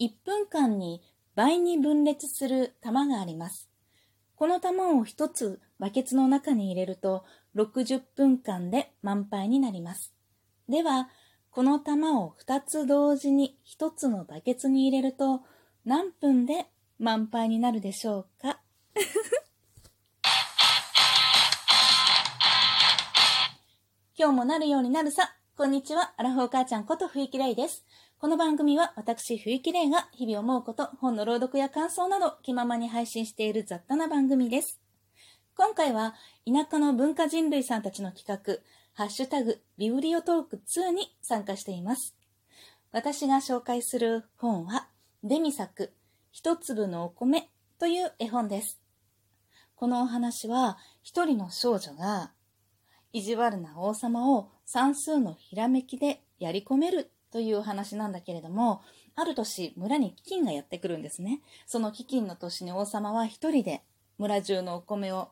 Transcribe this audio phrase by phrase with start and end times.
[0.00, 1.02] 1分間に
[1.34, 3.68] 倍に分裂する玉があります。
[4.34, 10.14] この玉を1つバケツの中に入れると60分間で満杯になります。
[10.70, 11.10] では、
[11.50, 15.42] この玉を2つ同時に1つのバケツに入れると
[15.84, 16.66] 何分で
[16.98, 18.58] 満杯になるでしょうか？
[24.16, 25.34] 今日もなるようになるさ。
[25.60, 26.14] こんにちは。
[26.16, 27.84] アラフォー母ちゃんことふいきれいです。
[28.18, 34.80] この番組は私、ふいきれいが日々思うこと、本の朗読や感想など気ままに配信している雑多な番組です。
[35.54, 36.14] 今回は
[36.46, 38.60] 田舎の文化人類さんたちの企画、
[38.94, 42.16] ハッシュタグビブリオトーク2に参加しています。
[42.90, 44.88] 私が紹介する本は、
[45.22, 45.92] デミ作、
[46.32, 48.80] 一粒のお米という絵本です。
[49.76, 52.32] このお話は、一人の少女が
[53.12, 58.82] 意地悪な王様を算数のひらめきでやり込めるという話なんだけれども、
[59.16, 61.40] ある年、村に飢饉がやってくるんですね。
[61.66, 63.82] その飢饉の年に王様は一人で
[64.18, 65.30] 村中のお米を、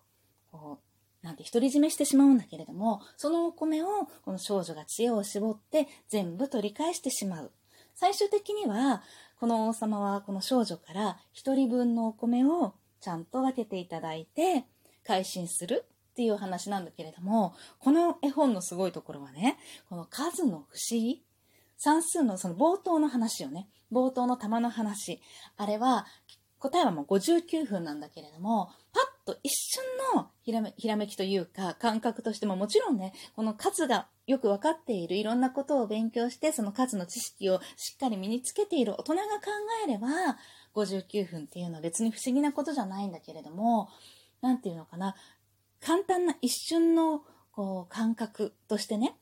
[0.51, 0.79] こ
[1.23, 3.87] う、なんて独り占めしてしまうんだけれども、そのお米を
[4.25, 7.53] この少女が知恵を絞って全部取り返してしまう。
[7.95, 9.03] 最終的には、
[9.41, 14.65] この王様はこの少女から一人分のお米をちゃんと分けていただいて、
[15.05, 15.85] 改心する
[16.19, 19.57] っていう話なんだけれども、この絵本のすごいところはね、
[19.89, 21.23] この数の不思議、
[21.77, 25.21] 算数のその冒頭の話よね、冒頭の玉の話、
[25.57, 26.07] あれは
[26.59, 29.85] 答えはもう59分なんだけれども、パッと一瞬
[30.17, 39.53] のひらめひらめきというか感覚としてももちろんね、この数がよくわかっているいろんなことを勉強してその数の知識をしっかり身につけている大人が考
[39.87, 40.09] えれば
[40.75, 43.89] 59分っていうのは別に不思議なことじゃないんだけれども、
[44.41, 45.15] なんていうのかな、
[45.81, 49.17] 簡単な一瞬のこう感覚としてね、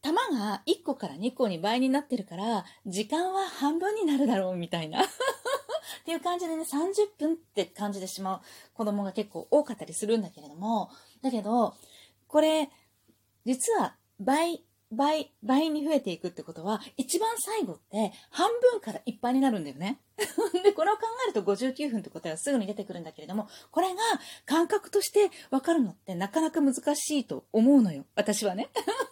[0.00, 5.02] 玉が1個から2個に倍になってるから、時間は半分になるだろうみたいな。
[5.04, 5.06] っ
[6.04, 8.40] ていう感じでね、30分って感じてしまう
[8.74, 10.90] 子供が結構多かったりするんだけれども、
[11.22, 11.74] だけど、
[12.28, 12.70] これ、
[13.44, 20.00] 実は倍倍、倍に増えていくってことは、一番最後って半分からいっぱいになるんだよね。
[20.64, 24.00] で、これを考えると59分って答えはすぐに出てくるんだけれども、これが
[24.46, 28.06] 感覚としてわかるのってなかなか難しいと思うのよ。
[28.14, 28.70] 私はね。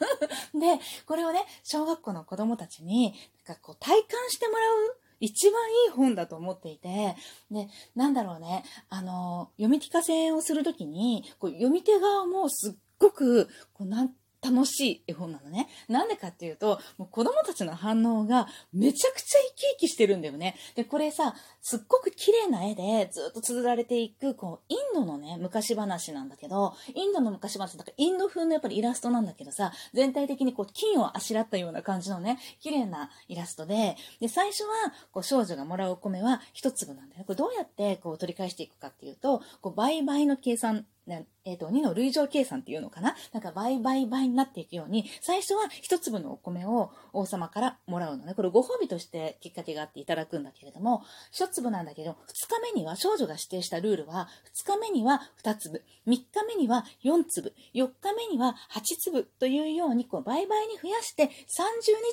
[0.55, 3.15] で、これをね、小学校の子供たちに、
[3.47, 7.17] なんかこう体感してもらう一番いい本だと思っていて、
[7.51, 15.69] で、なんだろうね、あの、読み聞かせをするときに、こう読み手側もすっごく、こうなん楽しい絵本なのね。
[15.89, 20.57] なんでかっていうと、もう子供たちの反応がめちゃくちゃ生き生きしてるんだよね。
[20.75, 37.25] で、これさ、すっごく綺麗な絵でずっと綴られていく、こう、インドのね、昔話なんだけど、インドの昔話だかインド風のやっぱりイラストなんだけどさ、全体的にこう、金をあしらったような感じのね、綺麗なイラストで、で、最初は、こう、少女がもらうお米は一粒なんだよ。
[37.25, 43.15] これどうやってこう、取り返していくかっていうと、こう、倍々の計算えっ、ー、と、2の累乗計算っていうのかな？
[43.33, 48.35] なんか倍倍倍になっていくように、最初は一粒のお米を王様からもらうのね。
[48.35, 61.29] これご褒美としてきっかけがあっていただくんだけれども、一粒なんだけど、二日目には少女が指定したルールは、二日目には二粒、三日目には四粒、四日目には八粒というように、こう倍々に増やして、30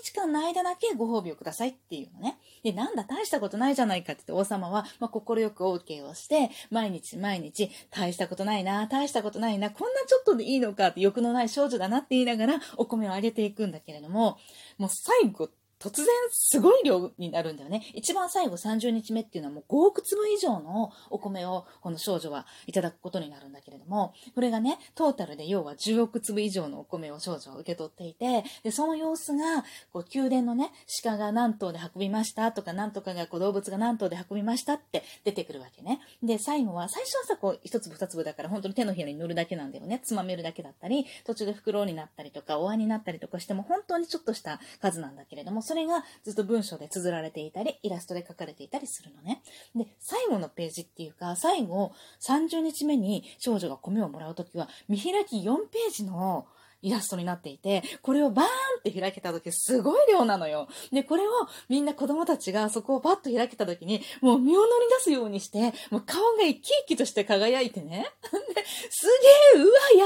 [0.04, 2.38] 日間の間だけご褒美をくださいっていうのね。
[2.64, 14.38] で、なんだ、大したことないじゃないかって言って王様は、まあ、快く OK をして、毎日毎日、大したことないな、大したことないな、こんなちょっとでいいのかって欲のない少女だなって言いながらお米をあげていくんだけれども、
[14.77, 15.49] もう最後
[15.83, 17.83] 突然すごい量になるんだよね。
[17.94, 30.71] 一番最後30日目っていうのはもう5億粒以上のお米をこの少女はいただくことになるんだけれども、これがね、トータルで要は10億粒以上のお米を少女は受け取っていて、で、その様子が、こう、宮殿のね、
[31.03, 36.00] 鹿が何頭で運びましたとか、何とかがこう動物が何頭で運びましたって出てくるわけね。
[36.21, 40.00] で、最後は、最初はさ、こう、一粒二粒だから本当に手のひらに乗るだけなんだよね。
[40.03, 49.42] つまめるだけだったり、途中で袋になったりとか、お椀になったりとかしても本当にちょっとした数なんだけれども、それがずっと文章で綴られていたり、イラストで書かれていたりするのね。
[49.75, 56.45] で、最後のページっていうか、最後30日目に少女が米をもらうときは、見開き4ページの
[56.83, 60.68] イラストになっていて、これをバーンって開けた時すごい量なのよ。
[60.92, 61.31] で、これを
[61.69, 64.69] みんな子供たちがそこをパッと開けた時に、もう身を乗り
[65.00, 68.06] 出すようにして、もう顔が生き生きとして輝いてね。
[68.53, 69.07] で、す
[69.56, 70.06] げえうわ、や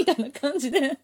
[0.00, 0.98] みたいな感じで。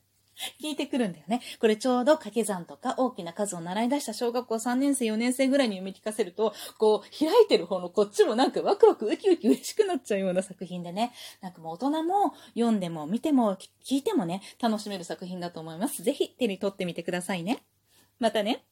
[0.61, 1.41] 聞いてくるんだよね。
[1.61, 11.13] これちょうど掛け算とか大きな数を習い出した小学校3年生、4年生ぐらいに読み聞かせると、こう、開いてる方のこっちもなんかワクワクウキウキ嬉しくなっちゃうような作品でね。
[11.41, 16.03] なんかもう大人も読んでも見ても聞いてもね、楽しめる作品だと思います。
[16.03, 17.65] ぜひ手に取ってみてくださいね。
[18.19, 18.65] またね。